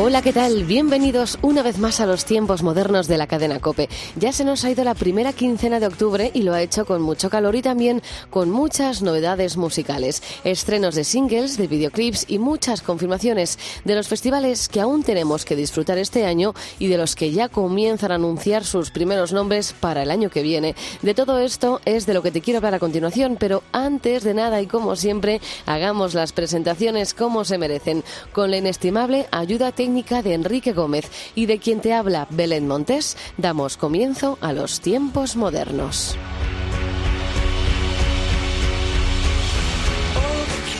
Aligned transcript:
Hola, 0.00 0.22
¿qué 0.22 0.32
tal? 0.32 0.62
Bienvenidos 0.62 1.40
una 1.42 1.64
vez 1.64 1.78
más 1.78 1.98
a 1.98 2.06
los 2.06 2.24
tiempos 2.24 2.62
modernos 2.62 3.08
de 3.08 3.18
la 3.18 3.26
cadena 3.26 3.58
Cope. 3.58 3.88
Ya 4.14 4.30
se 4.30 4.44
nos 4.44 4.64
ha 4.64 4.70
ido 4.70 4.84
la 4.84 4.94
primera 4.94 5.32
quincena 5.32 5.80
de 5.80 5.88
octubre 5.88 6.30
y 6.32 6.42
lo 6.42 6.54
ha 6.54 6.62
hecho 6.62 6.86
con 6.86 7.02
mucho 7.02 7.30
calor 7.30 7.56
y 7.56 7.62
también 7.62 8.00
con 8.30 8.48
muchas 8.48 9.02
novedades 9.02 9.56
musicales, 9.56 10.22
estrenos 10.44 10.94
de 10.94 11.02
singles, 11.02 11.56
de 11.56 11.66
videoclips 11.66 12.26
y 12.28 12.38
muchas 12.38 12.80
confirmaciones 12.80 13.58
de 13.84 13.96
los 13.96 14.06
festivales 14.06 14.68
que 14.68 14.80
aún 14.80 15.02
tenemos 15.02 15.44
que 15.44 15.56
disfrutar 15.56 15.98
este 15.98 16.26
año 16.26 16.54
y 16.78 16.86
de 16.86 16.96
los 16.96 17.16
que 17.16 17.32
ya 17.32 17.48
comienzan 17.48 18.12
a 18.12 18.14
anunciar 18.14 18.64
sus 18.64 18.92
primeros 18.92 19.32
nombres 19.32 19.74
para 19.80 20.04
el 20.04 20.12
año 20.12 20.30
que 20.30 20.44
viene. 20.44 20.76
De 21.02 21.14
todo 21.14 21.40
esto 21.40 21.80
es 21.84 22.06
de 22.06 22.14
lo 22.14 22.22
que 22.22 22.30
te 22.30 22.40
quiero 22.40 22.58
hablar 22.58 22.74
a 22.74 22.78
continuación, 22.78 23.36
pero 23.36 23.64
antes 23.72 24.22
de 24.22 24.34
nada 24.34 24.62
y 24.62 24.68
como 24.68 24.94
siempre, 24.94 25.40
hagamos 25.66 26.14
las 26.14 26.32
presentaciones 26.32 27.14
como 27.14 27.44
se 27.44 27.58
merecen, 27.58 28.04
con 28.32 28.52
la 28.52 28.58
inestimable 28.58 29.26
ayuda 29.32 29.72
técnica 29.72 29.87
de 29.88 30.34
Enrique 30.34 30.72
Gómez 30.72 31.10
y 31.34 31.46
de 31.46 31.58
quien 31.58 31.80
te 31.80 31.94
habla 31.94 32.26
Belén 32.30 32.68
Montes, 32.68 33.16
damos 33.38 33.78
comienzo 33.78 34.36
a 34.42 34.52
los 34.52 34.80
tiempos 34.80 35.34
modernos. 35.34 36.14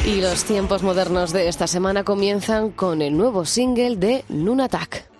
Y 0.06 0.20
los 0.20 0.44
tiempos 0.44 0.82
modernos 0.82 1.32
de 1.32 1.48
esta 1.48 1.66
semana 1.66 2.04
comienzan 2.04 2.70
con 2.70 3.00
el 3.00 3.16
nuevo 3.16 3.46
single 3.46 3.96
de 3.96 4.24
Nunatak. 4.28 5.17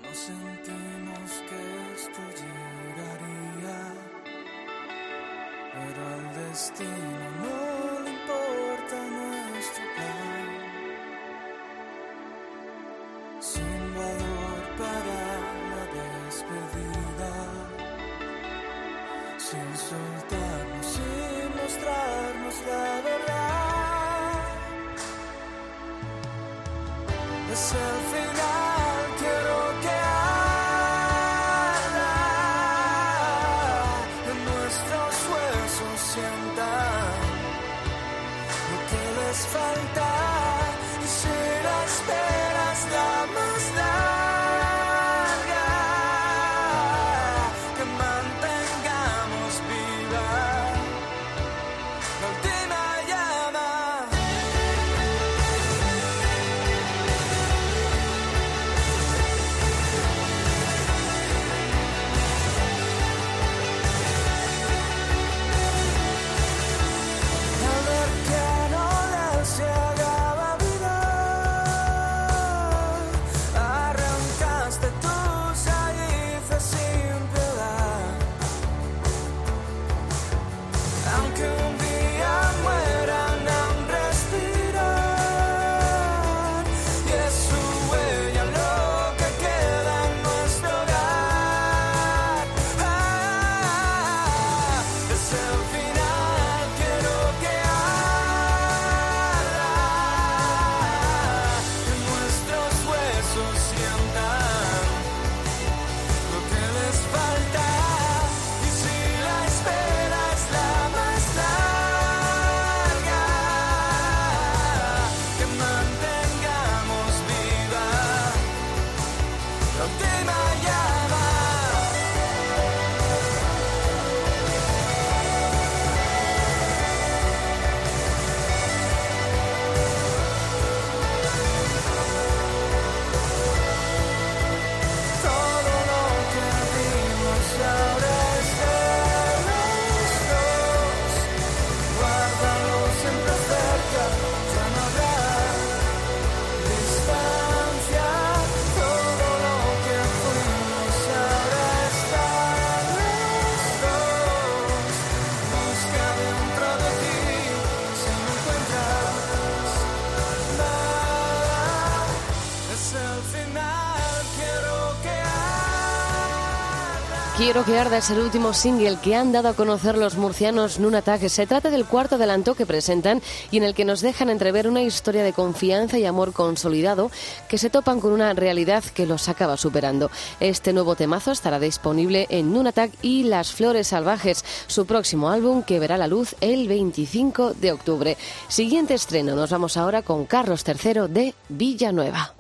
Quiero 167.59 167.73
que 167.73 167.79
arda 167.81 167.99
es 167.99 168.11
el 168.11 168.21
último 168.21 168.55
single 168.55 168.99
que 169.03 169.17
han 169.17 169.33
dado 169.33 169.49
a 169.49 169.53
conocer 169.53 169.99
los 169.99 170.17
murcianos 170.17 170.79
Nunatak. 170.79 171.27
Se 171.27 171.45
trata 171.45 171.71
del 171.71 171.87
cuarto 171.87 172.15
adelanto 172.15 172.55
que 172.55 172.67
presentan 172.67 173.21
y 173.51 173.57
en 173.57 173.65
el 173.65 173.75
que 173.75 173.85
nos 173.85 174.01
dejan 174.01 174.31
entrever 174.31 174.69
una 174.69 174.83
historia 174.83 175.25
de 175.25 175.33
confianza 175.33 175.99
y 175.99 176.05
amor 176.05 176.33
consolidado 176.33 177.11
que 177.49 177.59
se 177.59 177.69
topan 177.69 177.99
con 177.99 178.13
una 178.13 178.33
realidad 178.33 178.85
que 178.85 179.07
los 179.07 179.29
acaba 179.29 179.57
superando. 179.57 180.09
Este 180.39 180.73
nuevo 180.73 180.95
temazo 180.95 181.33
estará 181.33 181.59
disponible 181.59 182.29
en 182.31 182.53
Nunatak 182.53 182.93
y 183.03 183.25
Las 183.25 183.51
Flores 183.51 183.89
Salvajes, 183.89 184.45
su 184.69 184.87
próximo 184.87 185.29
álbum 185.29 185.65
que 185.65 185.81
verá 185.81 185.99
la 185.99 186.07
luz 186.07 186.37
el 186.41 186.69
25 186.69 187.55
de 187.55 187.73
octubre. 187.73 188.17
Siguiente 188.47 188.95
estreno, 188.95 189.35
nos 189.35 189.51
vamos 189.51 189.77
ahora 189.77 190.03
con 190.03 190.27
Carlos 190.27 190.63
III 190.65 191.09
de 191.09 191.35
Villanueva. 191.49 192.38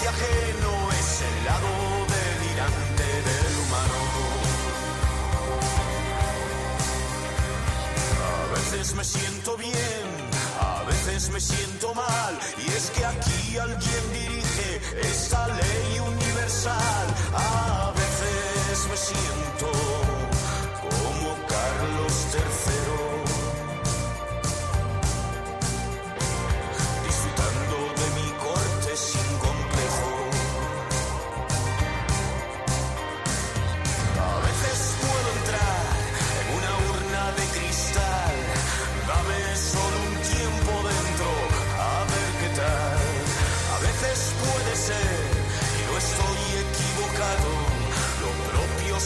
este 0.00 0.08
ajeno 0.08 0.72
es 0.98 1.20
el 1.20 1.44
lado 1.44 1.68
delirante 2.08 3.04
del 3.28 3.54
humano. 3.64 4.00
A 8.24 8.54
veces 8.54 8.94
me 8.94 9.04
siento 9.04 9.56
bien, 9.58 10.06
a 10.58 10.84
veces 10.84 11.30
me 11.30 11.40
siento 11.40 11.94
mal, 11.94 12.38
y 12.64 12.70
es 12.70 12.90
que 12.92 13.04
aquí 13.04 13.58
alguien 13.58 14.12
dirige 14.14 14.80
esta 15.02 15.46
ley 15.48 16.00
universal. 16.00 17.06
A 17.34 17.92
veces 17.92 18.88
me 18.88 18.96
siento 18.96 19.66
mal. 19.66 19.99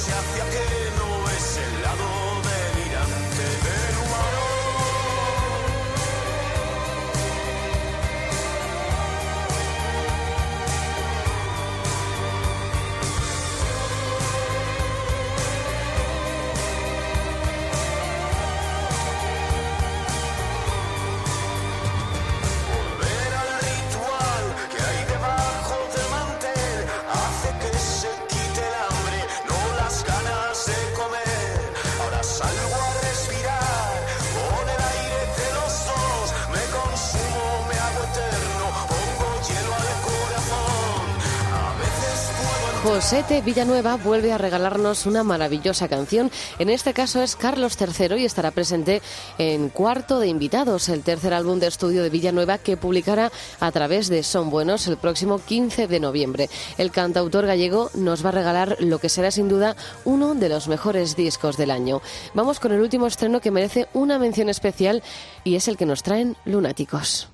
se 0.04 0.12
hacia 0.12 0.44
aquel. 0.44 0.83
Rosete 43.04 43.42
Villanueva 43.42 43.96
vuelve 43.96 44.32
a 44.32 44.38
regalarnos 44.38 45.04
una 45.04 45.22
maravillosa 45.22 45.88
canción. 45.88 46.30
En 46.58 46.70
este 46.70 46.94
caso 46.94 47.20
es 47.20 47.36
Carlos 47.36 47.76
III 47.78 48.16
y 48.16 48.24
estará 48.24 48.50
presente 48.50 49.02
en 49.36 49.68
Cuarto 49.68 50.20
de 50.20 50.28
Invitados, 50.28 50.88
el 50.88 51.02
tercer 51.02 51.34
álbum 51.34 51.58
de 51.58 51.66
estudio 51.66 52.02
de 52.02 52.08
Villanueva 52.08 52.56
que 52.56 52.78
publicará 52.78 53.30
a 53.60 53.72
través 53.72 54.08
de 54.08 54.22
Son 54.22 54.48
Buenos 54.48 54.86
el 54.86 54.96
próximo 54.96 55.38
15 55.38 55.86
de 55.86 56.00
noviembre. 56.00 56.48
El 56.78 56.90
cantautor 56.90 57.44
gallego 57.44 57.90
nos 57.92 58.24
va 58.24 58.30
a 58.30 58.32
regalar 58.32 58.78
lo 58.80 58.98
que 58.98 59.10
será 59.10 59.30
sin 59.30 59.50
duda 59.50 59.76
uno 60.06 60.34
de 60.34 60.48
los 60.48 60.66
mejores 60.66 61.14
discos 61.14 61.58
del 61.58 61.72
año. 61.72 62.00
Vamos 62.32 62.58
con 62.58 62.72
el 62.72 62.80
último 62.80 63.06
estreno 63.06 63.42
que 63.42 63.50
merece 63.50 63.86
una 63.92 64.18
mención 64.18 64.48
especial 64.48 65.02
y 65.44 65.56
es 65.56 65.68
el 65.68 65.76
que 65.76 65.84
nos 65.84 66.02
traen 66.02 66.38
Lunáticos. 66.46 67.28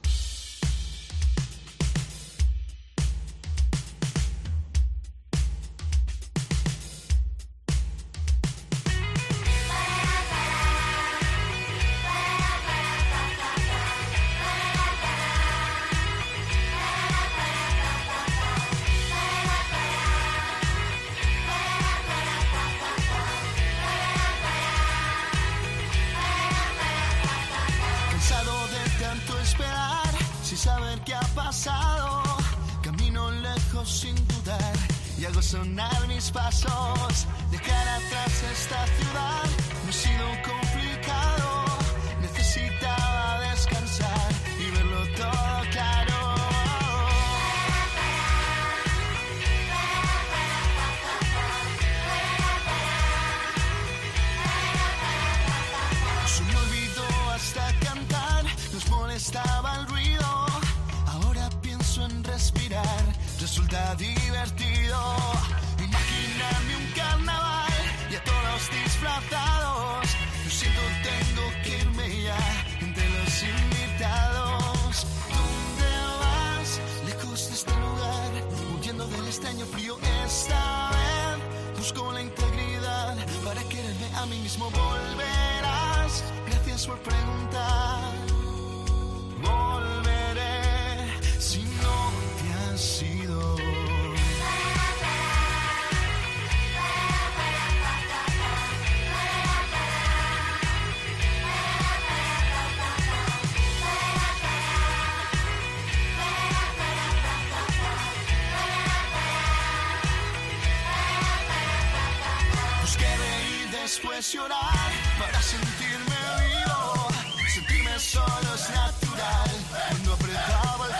después 113.82 114.32
llorar 114.32 114.90
para 115.18 115.40
sentirme 115.40 116.16
vivo. 116.44 117.08
Sentirme 117.48 117.98
solo 117.98 118.54
es 118.54 118.70
natural. 118.70 119.50
Cuando 119.88 120.12
apretaba 120.12 120.86
el 120.86 120.99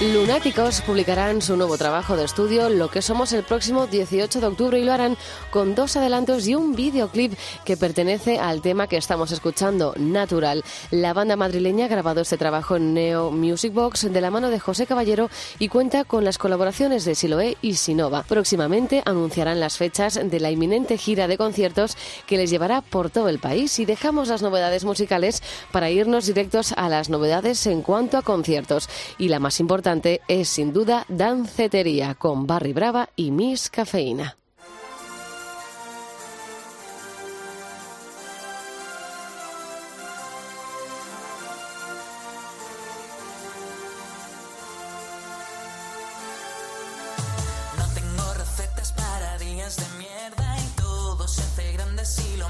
Lunáticos 0.00 0.80
publicarán 0.80 1.42
su 1.42 1.58
nuevo 1.58 1.76
trabajo 1.76 2.16
de 2.16 2.24
estudio, 2.24 2.70
Lo 2.70 2.88
que 2.90 3.02
somos, 3.02 3.34
el 3.34 3.42
próximo 3.42 3.86
18 3.86 4.40
de 4.40 4.46
octubre 4.46 4.80
y 4.80 4.84
lo 4.84 4.94
harán 4.94 5.18
con 5.50 5.74
dos 5.74 5.94
adelantos 5.94 6.48
y 6.48 6.54
un 6.54 6.74
videoclip 6.74 7.34
que 7.66 7.76
pertenece 7.76 8.38
al 8.38 8.62
tema 8.62 8.86
que 8.86 8.96
estamos 8.96 9.30
escuchando, 9.30 9.92
Natural. 9.98 10.64
La 10.90 11.12
banda 11.12 11.36
madrileña 11.36 11.84
ha 11.84 11.88
grabado 11.88 12.22
este 12.22 12.38
trabajo 12.38 12.76
en 12.76 12.94
Neo 12.94 13.30
Music 13.30 13.74
Box 13.74 14.10
de 14.10 14.20
la 14.22 14.30
mano 14.30 14.48
de 14.48 14.58
José 14.58 14.86
Caballero 14.86 15.28
y 15.58 15.68
cuenta 15.68 16.04
con 16.04 16.24
las 16.24 16.38
colaboraciones 16.38 17.04
de 17.04 17.14
Siloé 17.14 17.58
y 17.60 17.74
Sinova. 17.74 18.22
Próximamente 18.22 19.02
anunciarán 19.04 19.60
las 19.60 19.76
fechas 19.76 20.18
de 20.24 20.40
la 20.40 20.50
inminente 20.50 20.96
gira 20.96 21.28
de 21.28 21.36
conciertos 21.36 21.98
que 22.26 22.38
les 22.38 22.48
llevará 22.48 22.80
por 22.80 23.10
todo 23.10 23.28
el 23.28 23.38
país 23.38 23.78
y 23.78 23.84
dejamos 23.84 24.28
las 24.28 24.40
novedades 24.40 24.82
musicales 24.82 25.42
para 25.72 25.90
irnos 25.90 26.24
directos 26.24 26.72
a 26.72 26.88
las 26.88 27.10
novedades 27.10 27.66
en 27.66 27.82
cuanto 27.82 28.16
a 28.16 28.22
conciertos. 28.22 28.88
Y 29.18 29.28
la 29.28 29.40
más 29.40 29.60
importante 29.60 29.89
es 30.28 30.48
sin 30.48 30.72
duda 30.72 31.04
Dancetería 31.08 32.14
con 32.14 32.46
Barry 32.46 32.72
Brava 32.72 33.08
y 33.16 33.32
Miss 33.32 33.68
Cafeína. 33.68 34.36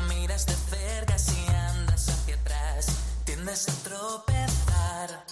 Miras 0.09 0.47
de 0.47 0.55
cerca. 0.55 1.19
Si 1.19 1.37
andas 1.49 2.09
hacia 2.09 2.35
atrás, 2.35 2.87
tiendes 3.25 3.69
a 3.69 3.73
tropezar. 3.83 5.30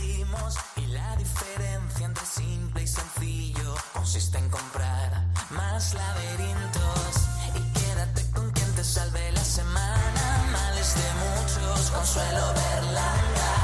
Y 0.00 0.86
la 0.86 1.16
diferencia 1.16 2.06
entre 2.06 2.24
simple 2.24 2.82
y 2.82 2.86
sencillo 2.86 3.74
consiste 3.92 4.38
en 4.38 4.48
comprar 4.48 5.24
más 5.50 5.94
laberintos 5.94 7.28
y 7.54 7.78
quédate 7.78 8.30
con 8.30 8.50
quien 8.52 8.72
te 8.74 8.84
salve 8.84 9.32
la 9.32 9.44
semana. 9.44 10.48
Males 10.52 10.94
de 10.94 11.08
muchos, 11.24 11.90
consuelo 11.90 12.54
berlanga. 12.54 13.57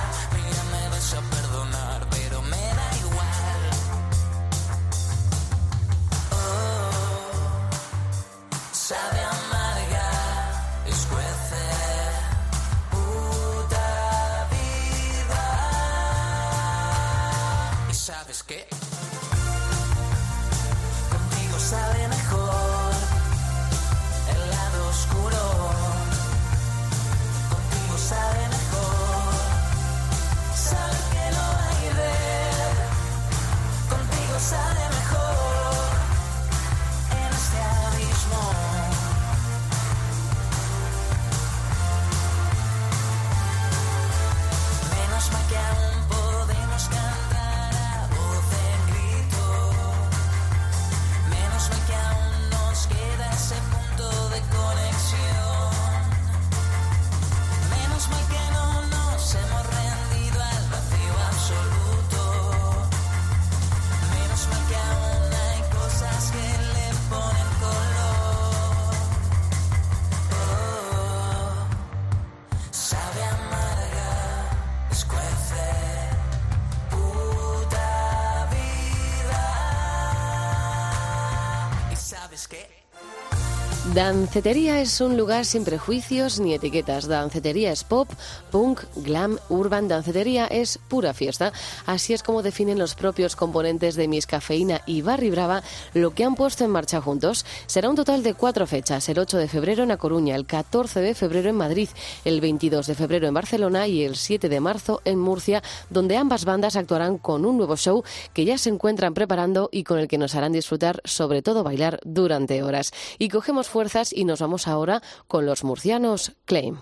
Dancetería 83.95 84.81
es 84.81 85.01
un 85.01 85.17
lugar 85.17 85.45
sin 85.45 85.63
prejuicios 85.63 86.41
ni 86.41 86.53
etiquetas. 86.53 87.07
Dancetería 87.07 87.71
es 87.71 87.85
pop, 87.85 88.11
punk, 88.51 88.81
glam, 88.97 89.39
urban. 89.49 89.87
Dancetería 89.87 90.49
es 90.49 90.79
pura 90.79 91.15
fiesta. 91.15 91.53
Así 91.87 92.13
es 92.13 92.25
como 92.25 92.43
definen 92.43 92.81
los 92.81 92.97
propios 92.97 93.37
componentes 93.37 93.95
de 93.95 94.09
Miss 94.09 94.27
Cafeína 94.27 94.81
y 94.85 95.03
Barry 95.03 95.31
Brava 95.31 95.63
lo 95.93 96.11
que 96.11 96.25
han 96.25 96.35
puesto 96.35 96.65
en 96.65 96.73
marcha 96.73 97.01
juntos. 97.01 97.47
Será 97.67 97.89
un 97.89 97.95
total 97.95 98.25
de 98.25 98.35
cuatro 98.35 98.67
fechas. 98.67 99.09
El 99.09 99.21
8 99.21 99.39
de 99.39 99.47
febrero 99.47 99.85
en 99.85 99.93
A 99.93 99.97
Coruña, 99.97 100.35
el 100.35 100.45
14 100.45 100.99
de 100.99 101.15
febrero 101.15 101.49
en 101.51 101.57
Madrid, 101.57 101.89
el 102.25 102.41
22 102.41 102.89
de 102.89 102.97
febrero 102.97 103.29
en 103.29 103.35
Barcelona 103.35 103.87
y 103.87 104.03
el 104.03 104.17
7 104.17 104.49
de 104.49 104.59
marzo 104.59 105.03
en 105.05 105.21
Murcia, 105.21 105.63
donde 105.89 106.17
ambas 106.17 106.45
bandas 106.45 106.75
actuarán 106.75 107.17
con 107.19 107.47
un 107.47 107.59
nuevo 107.59 107.77
show 107.77 108.03
que 108.33 108.45
ya 108.45 108.59
se 108.59 108.71
encuentran 108.71 109.15
preparando 109.15 109.69
y 109.71 109.85
con 109.85 110.01
el 110.01 110.09
que 110.09 110.19
nos 110.19 110.35
harán 110.35 110.51
disfrutar, 110.51 111.01
sobre 111.05 111.43
todo 111.43 111.63
bailar 111.63 112.01
durante 112.05 112.61
horas. 112.65 112.93
Y 113.21 113.29
cogemos 113.29 113.69
fuerzas 113.85 114.15
y 114.15 114.25
nos 114.25 114.41
vamos 114.41 114.67
ahora 114.67 115.03
con 115.29 115.45
los 115.45 115.63
murcianos 115.63 116.33
Claim. 116.47 116.79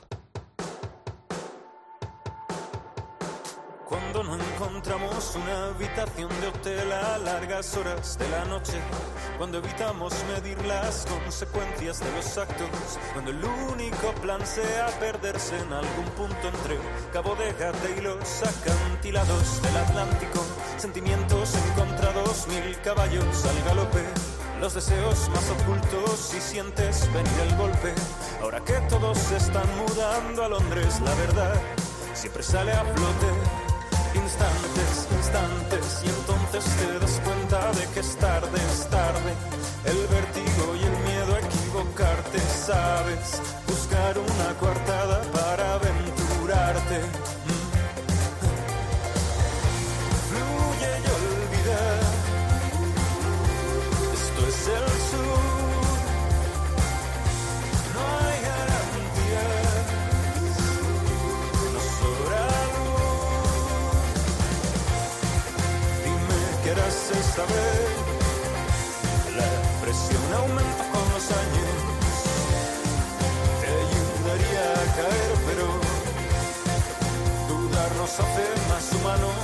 Cuando 3.89 4.23
no 4.23 4.37
encontramos 4.37 5.35
una 5.35 5.67
habitación 5.67 6.31
de 6.41 6.47
hotel 6.47 6.93
a 6.93 7.19
largas 7.19 7.77
horas 7.77 8.17
de 8.19 8.29
la 8.29 8.45
noche, 8.45 8.79
cuando 9.37 9.59
evitamos 9.59 10.15
medir 10.33 10.65
las 10.65 11.05
consecuencias 11.07 11.99
de 11.99 12.13
los 12.13 12.39
actos, 12.39 12.69
cuando 13.13 13.33
el 13.33 13.45
único 13.45 14.13
plan 14.23 14.47
sea 14.47 14.87
perderse 15.01 15.59
en 15.59 15.73
algún 15.73 16.07
punto 16.17 16.49
entre 16.49 16.79
Cabo 17.13 17.35
de 17.35 17.53
Gata 17.55 17.89
y 17.99 18.01
los 18.01 18.43
acantilados 18.45 19.61
del 19.63 19.77
Atlántico, 19.77 20.45
sentimientos 20.79 21.55
encontrados, 21.69 22.47
mil 22.47 22.77
caballos 22.83 23.45
al 23.45 23.65
galope. 23.65 24.32
Los 24.63 24.75
deseos 24.75 25.29
más 25.31 25.51
ocultos 25.51 26.33
y 26.39 26.41
sientes 26.41 27.13
venir 27.13 27.33
el 27.49 27.57
golpe. 27.57 27.93
Ahora 28.41 28.61
que 28.65 28.75
todos 28.89 29.19
se 29.19 29.37
están 29.37 29.67
mudando 29.77 30.45
a 30.45 30.49
Londres, 30.51 31.01
la 31.01 31.13
verdad 31.17 31.61
siempre 32.15 32.45
sale 32.45 32.71
a 32.71 32.85
flote 32.85 33.27
instantes 34.15 35.09
instantes 35.19 36.03
y 36.05 36.09
entonces 36.11 36.65
te 36.77 36.99
das 37.01 37.21
cuenta 37.25 37.73
de 37.73 37.89
que 37.93 38.01
es 38.01 38.17
tarde, 38.19 38.59
es 38.71 38.89
tarde. 38.89 39.33
El 39.85 39.97
vértigo 40.07 40.77
y 40.77 40.83
el 40.85 40.97
miedo 41.11 41.35
a 41.35 41.41
equivocarte, 41.41 42.39
sabes, 42.39 43.43
buscar 43.67 44.17
una 44.17 44.59
coartada 44.61 45.23
para 45.33 45.75
aventurarte. 45.75 47.01
Aumenta 70.43 70.85
con 70.93 71.05
los 71.15 71.27
años. 71.43 71.73
Te 73.61 73.69
ayudaría 73.85 74.65
a 74.73 74.87
caer, 74.97 75.33
pero 75.47 75.67
dudar 77.49 77.91
nos 77.97 78.13
hace 78.21 78.45
más 78.69 78.93
humanos. 78.93 79.37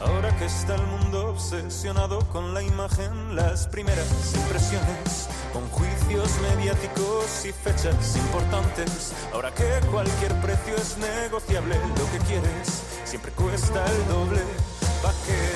Ahora 0.00 0.34
que 0.38 0.46
está 0.46 0.74
el 0.76 0.86
mundo 0.86 1.30
obsesionado 1.30 2.20
con 2.28 2.54
la 2.54 2.62
imagen, 2.62 3.36
las 3.36 3.66
primeras 3.66 4.08
impresiones, 4.34 5.28
con 5.52 5.68
juicios 5.70 6.30
mediáticos 6.40 7.44
y 7.44 7.52
fechas 7.52 8.16
importantes. 8.16 9.12
Ahora 9.32 9.52
que 9.52 9.68
cualquier 9.90 10.32
precio 10.40 10.74
es 10.76 10.96
negociable, 10.98 11.76
lo 11.76 12.10
que 12.12 12.18
quieres 12.26 12.82
siempre 13.04 13.32
cuesta 13.32 13.84
el 13.84 14.08
doble. 14.08 14.42
Vaqueros 15.02 15.55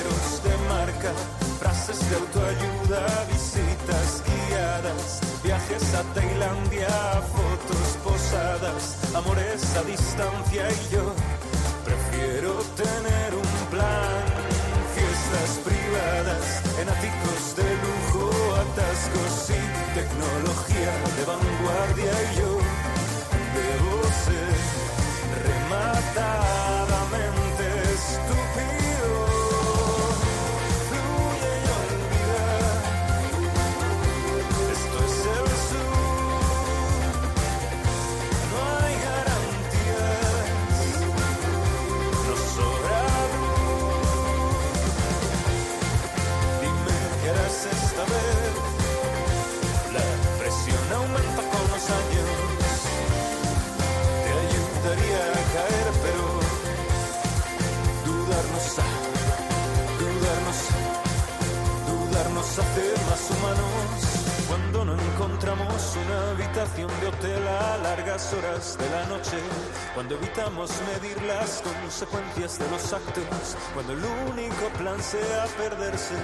frases 1.59 1.99
de 2.09 2.15
autoayuda, 2.15 3.25
visitas 3.31 4.23
guiadas, 4.27 5.19
viajes 5.43 5.95
a 5.95 6.03
Tailandia, 6.13 6.89
fotos 7.33 7.87
posadas, 8.03 8.97
amores 9.15 9.63
a 9.77 9.83
distancia 9.83 10.67
y 10.69 10.93
yo 10.93 11.13
prefiero 11.83 12.53
tener 12.77 13.33
un 13.33 13.51
plan. 13.71 14.23
Fiestas 14.93 15.51
privadas, 15.65 16.61
en 16.79 16.89
áticos 16.89 17.55
de 17.55 17.69
lujo, 17.85 18.29
atascos 18.61 19.49
y 19.49 19.61
tecnología 19.97 20.91
de 21.17 21.25
vanguardia 21.25 22.11
y 22.31 22.37
yo 22.37 22.60
más 63.11 63.29
humanos. 63.29 64.47
Cuando 64.47 64.85
no 64.85 64.93
encontramos 64.93 65.97
una 66.05 66.31
habitación 66.31 66.89
de 67.01 67.07
hotel 67.07 67.45
a 67.45 67.77
largas 67.83 68.33
horas 68.33 68.77
de 68.77 68.89
la 68.89 69.05
noche, 69.07 69.37
cuando 69.93 70.15
evitamos 70.15 70.71
medir 70.93 71.21
las 71.23 71.61
consecuencias 71.61 72.57
de 72.59 72.69
los 72.71 72.93
actos, 72.93 73.57
cuando 73.73 73.93
el 73.93 74.03
único 74.31 74.65
plan 74.77 75.01
sea 75.01 75.45
perderse. 75.57 76.15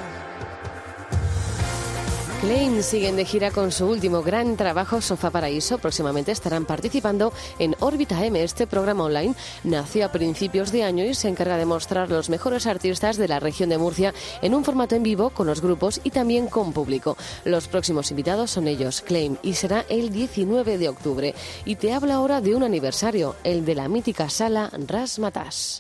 Claim 2.41 2.83
siguen 2.83 3.15
de 3.15 3.25
gira 3.25 3.49
con 3.49 3.71
su 3.71 3.87
último 3.87 4.21
gran 4.21 4.57
trabajo, 4.57 5.01
Sofá 5.01 5.31
Paraíso. 5.31 5.79
Próximamente 5.79 6.31
estarán 6.31 6.65
participando 6.65 7.33
en 7.57 7.75
Órbita 7.79 8.23
M. 8.23 8.43
Este 8.43 8.67
programa 8.67 9.05
online 9.05 9.33
nació 9.63 10.05
a 10.05 10.11
principios 10.11 10.71
de 10.71 10.83
año 10.83 11.03
y 11.03 11.15
se 11.15 11.29
encarga 11.29 11.57
de 11.57 11.65
mostrar 11.65 12.11
los 12.11 12.29
mejores 12.29 12.67
artistas 12.67 13.17
de 13.17 13.27
la 13.27 13.39
región 13.39 13.69
de 13.69 13.79
Murcia 13.79 14.13
en 14.43 14.53
un 14.53 14.63
formato 14.63 14.93
en 14.93 15.01
vivo 15.01 15.31
con 15.31 15.47
los 15.47 15.61
grupos 15.61 15.99
y 16.03 16.11
también 16.11 16.45
con 16.45 16.73
público. 16.73 17.17
Los 17.43 17.67
próximos 17.67 18.11
invitados 18.11 18.51
son 18.51 18.67
ellos, 18.67 19.01
Claim, 19.01 19.37
y 19.41 19.55
será 19.55 19.83
el 19.89 20.11
19 20.11 20.77
de 20.77 20.89
octubre. 20.89 21.33
Y 21.65 21.77
te 21.77 21.91
habla 21.91 22.15
ahora 22.15 22.39
de 22.39 22.53
un 22.53 22.61
aniversario, 22.61 23.35
el 23.43 23.65
de 23.65 23.73
la 23.73 23.89
mítica 23.89 24.29
sala 24.29 24.69
Rasmatas. 24.87 25.79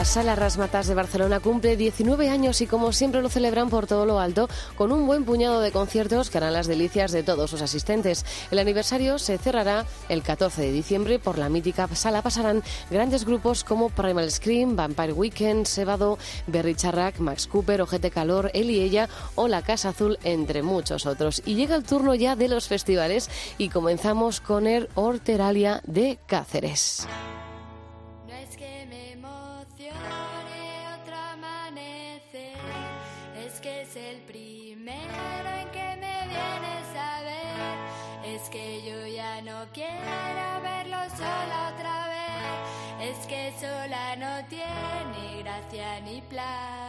La 0.00 0.06
Sala 0.06 0.34
Rasmatas 0.34 0.86
de 0.86 0.94
Barcelona 0.94 1.40
cumple 1.40 1.76
19 1.76 2.30
años 2.30 2.62
y 2.62 2.66
como 2.66 2.90
siempre 2.90 3.20
lo 3.20 3.28
celebran 3.28 3.68
por 3.68 3.86
todo 3.86 4.06
lo 4.06 4.18
alto 4.18 4.48
con 4.74 4.92
un 4.92 5.06
buen 5.06 5.26
puñado 5.26 5.60
de 5.60 5.72
conciertos 5.72 6.30
que 6.30 6.38
harán 6.38 6.54
las 6.54 6.66
delicias 6.66 7.12
de 7.12 7.22
todos 7.22 7.50
sus 7.50 7.60
asistentes. 7.60 8.24
El 8.50 8.60
aniversario 8.60 9.18
se 9.18 9.36
cerrará 9.36 9.84
el 10.08 10.22
14 10.22 10.62
de 10.62 10.72
diciembre. 10.72 11.18
Por 11.18 11.36
la 11.36 11.50
mítica 11.50 11.86
sala 11.88 12.22
pasarán 12.22 12.62
grandes 12.90 13.26
grupos 13.26 13.62
como 13.62 13.90
Primal 13.90 14.30
Scream, 14.30 14.74
Vampire 14.74 15.12
Weekend, 15.12 15.66
Sebado, 15.66 16.16
Berry 16.46 16.76
Charrac, 16.76 17.18
Max 17.18 17.46
Cooper, 17.46 17.82
Ojete 17.82 18.10
Calor, 18.10 18.50
Él 18.54 18.70
y 18.70 18.80
Ella 18.80 19.06
o 19.34 19.48
La 19.48 19.60
Casa 19.60 19.90
Azul, 19.90 20.18
entre 20.24 20.62
muchos 20.62 21.04
otros. 21.04 21.42
Y 21.44 21.56
llega 21.56 21.76
el 21.76 21.84
turno 21.84 22.14
ya 22.14 22.36
de 22.36 22.48
los 22.48 22.68
festivales 22.68 23.28
y 23.58 23.68
comenzamos 23.68 24.40
con 24.40 24.66
el 24.66 24.88
Horteralia 24.94 25.82
de 25.84 26.18
Cáceres. 26.26 27.06
Sola 43.60 44.16
no 44.16 44.42
tiene 44.48 45.42
gracia 45.42 46.00
ni 46.00 46.22
placer. 46.22 46.79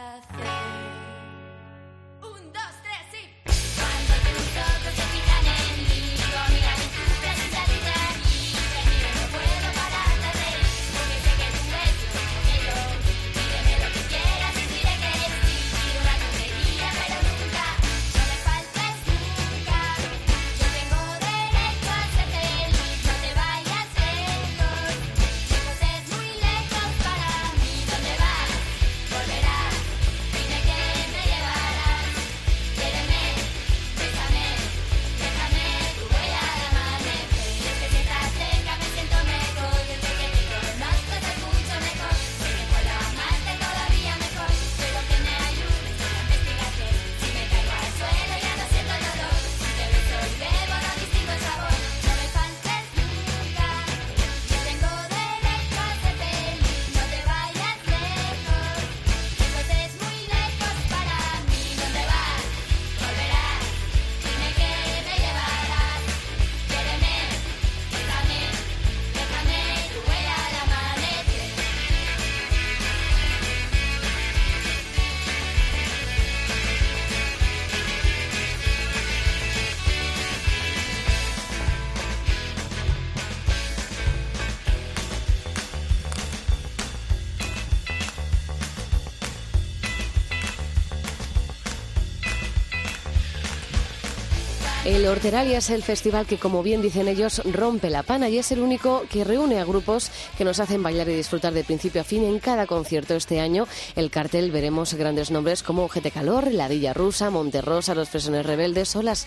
El 95.02 95.08
Horteralia 95.08 95.58
es 95.58 95.68
el 95.70 95.82
festival 95.82 96.26
que, 96.26 96.38
como 96.38 96.62
bien 96.62 96.80
dicen 96.80 97.08
ellos, 97.08 97.42
rompe 97.44 97.90
la 97.90 98.04
pana 98.04 98.28
y 98.28 98.38
es 98.38 98.52
el 98.52 98.60
único 98.60 99.02
que 99.10 99.24
reúne 99.24 99.58
a 99.58 99.64
grupos 99.64 100.12
que 100.42 100.46
nos 100.46 100.58
hacen 100.58 100.82
bailar 100.82 101.08
y 101.08 101.14
disfrutar 101.14 101.52
de 101.52 101.62
principio 101.62 102.00
a 102.00 102.04
fin 102.04 102.24
en 102.24 102.40
cada 102.40 102.66
concierto. 102.66 103.14
Este 103.14 103.38
año, 103.38 103.68
el 103.94 104.10
cartel 104.10 104.50
veremos 104.50 104.92
grandes 104.94 105.30
nombres 105.30 105.62
como 105.62 105.86
GT 105.86 106.10
Calor, 106.10 106.50
La 106.50 106.66
Villa 106.66 106.92
Rusa, 106.92 107.30
Monterrosa, 107.30 107.94
Los 107.94 108.08
Fresones 108.08 108.44
Rebeldes 108.44 108.96
o 108.96 109.02
Las. 109.02 109.24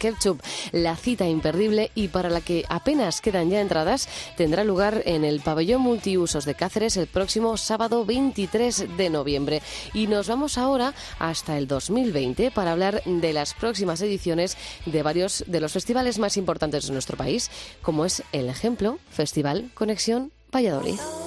La 0.73 0.97
cita 0.97 1.25
imperdible 1.25 1.89
y 1.95 2.09
para 2.09 2.29
la 2.29 2.41
que 2.41 2.65
apenas 2.67 3.21
quedan 3.21 3.49
ya 3.49 3.61
entradas, 3.61 4.09
tendrá 4.35 4.65
lugar 4.65 5.03
en 5.05 5.23
el 5.23 5.39
pabellón 5.39 5.83
multiusos 5.83 6.43
de 6.43 6.53
Cáceres 6.53 6.97
el 6.97 7.07
próximo 7.07 7.55
sábado 7.55 8.03
23 8.03 8.97
de 8.97 9.09
noviembre. 9.09 9.61
Y 9.93 10.07
nos 10.07 10.27
vamos 10.27 10.57
ahora 10.57 10.93
hasta 11.17 11.57
el 11.57 11.65
2020 11.65 12.51
para 12.51 12.73
hablar 12.73 13.01
de 13.05 13.31
las 13.31 13.53
próximas 13.53 14.01
ediciones 14.01 14.57
de 14.85 15.01
varios 15.01 15.45
de 15.47 15.61
los 15.61 15.71
festivales 15.71 16.19
más 16.19 16.35
importantes 16.35 16.87
de 16.87 16.91
nuestro 16.91 17.15
país, 17.15 17.49
como 17.81 18.03
es 18.03 18.21
el 18.33 18.49
ejemplo 18.49 18.99
Festival 19.09 19.71
Conexión 19.75 20.33
Valladolid. 20.55 21.24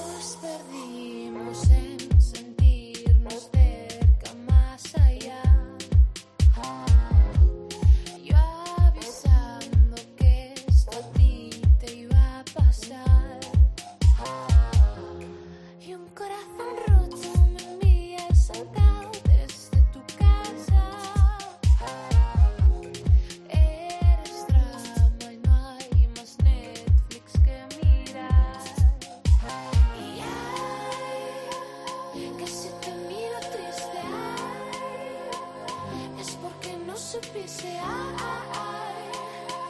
No 37.29 37.35
supiste, 37.35 37.69
ay, 37.83 39.11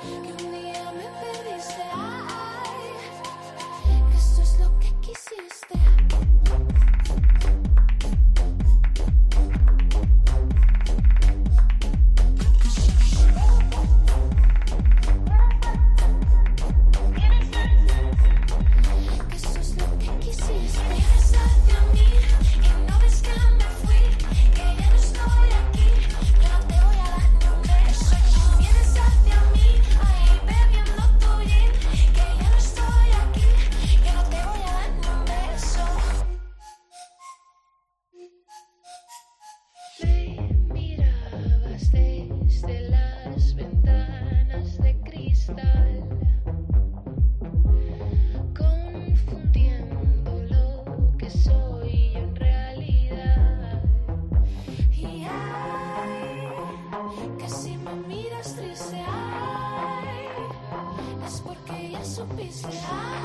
que 0.02 0.32
un 0.32 0.37
porque 62.38 62.76
ya 62.76 63.17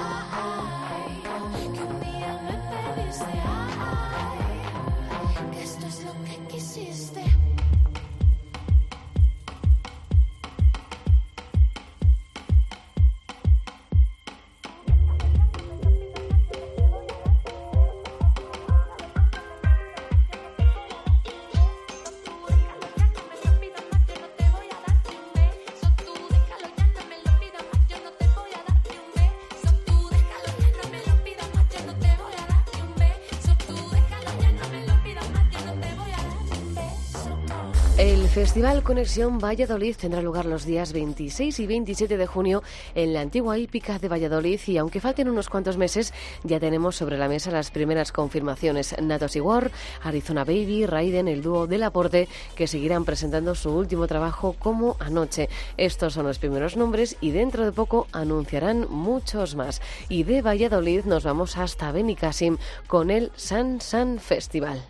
Festival 38.54 38.84
Conexión 38.84 39.40
Valladolid 39.40 39.96
tendrá 39.96 40.22
lugar 40.22 40.46
los 40.46 40.64
días 40.64 40.94
26 40.94 41.60
y 41.60 41.66
27 41.66 42.18
de 42.18 42.28
junio 42.28 42.62
en 42.94 43.12
la 43.12 43.22
antigua 43.22 43.58
hípica 43.58 43.98
de 43.98 44.08
Valladolid 44.08 44.60
y 44.68 44.78
aunque 44.78 45.02
falten 45.02 45.28
unos 45.28 45.50
cuantos 45.50 45.76
meses, 45.76 46.14
ya 46.44 46.60
tenemos 46.60 46.96
sobre 46.96 47.18
la 47.18 47.28
mesa 47.28 47.50
las 47.50 47.72
primeras 47.72 48.12
confirmaciones. 48.12 48.96
Natos 49.02 49.36
y 49.36 49.40
War, 49.40 49.72
Arizona 50.04 50.44
Baby, 50.44 50.86
Raiden, 50.86 51.28
el 51.28 51.42
dúo 51.42 51.66
del 51.66 51.82
aporte, 51.82 52.28
que 52.56 52.68
seguirán 52.68 53.06
presentando 53.06 53.56
su 53.56 53.72
último 53.72 54.06
trabajo 54.06 54.56
como 54.60 54.98
anoche. 55.00 55.50
Estos 55.76 56.14
son 56.14 56.28
los 56.28 56.38
primeros 56.38 56.78
nombres 56.78 57.18
y 57.22 57.32
dentro 57.32 57.66
de 57.66 57.72
poco 57.72 58.06
anunciarán 58.12 58.86
muchos 58.88 59.56
más. 59.56 59.82
Y 60.10 60.26
de 60.26 60.44
Valladolid 60.44 61.06
nos 61.06 61.24
vamos 61.24 61.58
hasta 61.58 61.92
Benicassim 61.92 62.60
con 62.86 63.10
el 63.10 63.32
San 63.36 63.82
San 63.82 64.20
Festival. 64.20 64.84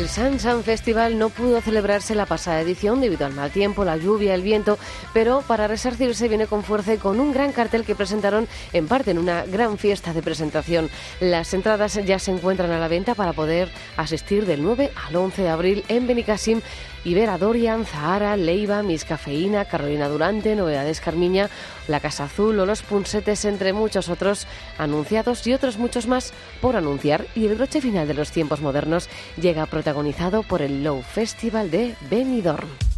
El 0.00 0.08
San 0.08 0.40
San 0.40 0.64
Festival 0.64 1.18
no 1.18 1.28
pudo 1.28 1.60
celebrarse 1.60 2.14
la 2.14 2.24
pasada 2.24 2.62
edición 2.62 3.02
debido 3.02 3.26
al 3.26 3.34
mal 3.34 3.50
tiempo, 3.50 3.84
la 3.84 3.98
lluvia, 3.98 4.34
el 4.34 4.40
viento, 4.40 4.78
pero 5.12 5.42
para 5.42 5.68
resarcirse 5.68 6.26
viene 6.26 6.46
con 6.46 6.64
fuerza 6.64 6.94
y 6.94 6.96
con 6.96 7.20
un 7.20 7.34
gran 7.34 7.52
cartel 7.52 7.84
que 7.84 7.94
presentaron 7.94 8.48
en 8.72 8.88
parte 8.88 9.10
en 9.10 9.18
una 9.18 9.44
gran 9.44 9.76
fiesta 9.76 10.14
de 10.14 10.22
presentación. 10.22 10.88
Las 11.20 11.52
entradas 11.52 12.00
ya 12.02 12.18
se 12.18 12.30
encuentran 12.30 12.70
a 12.70 12.78
la 12.78 12.88
venta 12.88 13.14
para 13.14 13.34
poder 13.34 13.70
asistir 13.98 14.46
del 14.46 14.62
9 14.62 14.90
al 15.06 15.16
11 15.16 15.42
de 15.42 15.48
abril 15.50 15.84
en 15.88 16.06
Benicassim 16.06 16.62
y 17.04 17.14
ver 17.14 17.30
a 17.30 17.38
Dorian, 17.38 17.86
Zahara, 17.86 18.36
Leiva, 18.36 18.82
Miss 18.82 19.04
Cafeína, 19.04 19.64
Carolina 19.64 20.08
Durante, 20.08 20.54
Novedades 20.54 21.00
Carmiña, 21.00 21.48
La 21.88 22.00
Casa 22.00 22.24
Azul 22.24 22.58
o 22.58 22.66
Los 22.66 22.82
Punsetes, 22.82 23.44
entre 23.44 23.72
muchos 23.72 24.08
otros 24.08 24.46
anunciados 24.78 25.46
y 25.46 25.52
otros 25.52 25.78
muchos 25.78 26.06
más 26.06 26.32
por 26.60 26.76
anunciar. 26.76 27.26
Y 27.34 27.46
el 27.46 27.56
broche 27.56 27.80
final 27.80 28.06
de 28.08 28.14
los 28.14 28.30
tiempos 28.30 28.60
modernos 28.60 29.08
llega 29.40 29.66
protagonizado 29.66 30.42
por 30.42 30.62
el 30.62 30.84
Low 30.84 31.02
Festival 31.02 31.70
de 31.70 31.94
Benidorm. 32.10 32.89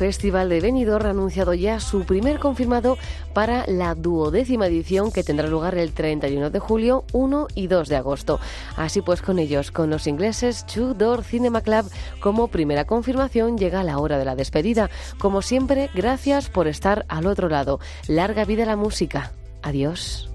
Festival 0.00 0.48
de 0.48 0.62
Benidorm 0.62 1.04
ha 1.04 1.10
anunciado 1.10 1.52
ya 1.52 1.78
su 1.78 2.04
primer 2.04 2.38
confirmado 2.38 2.96
para 3.34 3.66
la 3.66 3.94
duodécima 3.94 4.66
edición 4.66 5.12
que 5.12 5.22
tendrá 5.22 5.46
lugar 5.46 5.74
el 5.74 5.92
31 5.92 6.48
de 6.48 6.58
julio, 6.58 7.04
1 7.12 7.48
y 7.54 7.66
2 7.66 7.86
de 7.86 7.96
agosto. 7.96 8.40
Así 8.78 9.02
pues, 9.02 9.20
con 9.20 9.38
ellos, 9.38 9.70
con 9.70 9.90
los 9.90 10.06
ingleses 10.06 10.64
Two 10.64 10.94
Door 10.94 11.22
Cinema 11.22 11.60
Club 11.60 11.84
como 12.18 12.48
primera 12.48 12.86
confirmación, 12.86 13.58
llega 13.58 13.84
la 13.84 13.98
hora 13.98 14.16
de 14.16 14.24
la 14.24 14.36
despedida. 14.36 14.88
Como 15.18 15.42
siempre, 15.42 15.90
gracias 15.94 16.48
por 16.48 16.66
estar 16.66 17.04
al 17.08 17.26
otro 17.26 17.50
lado. 17.50 17.78
Larga 18.08 18.46
vida 18.46 18.64
la 18.64 18.76
música. 18.76 19.32
Adiós. 19.60 20.30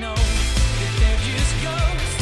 know 0.00 0.14
that 0.14 0.92
they're 1.00 1.18
just 1.18 1.62
ghosts. 1.62 2.21